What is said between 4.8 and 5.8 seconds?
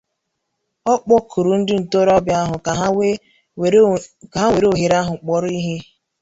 ahụ kpọrọ ihe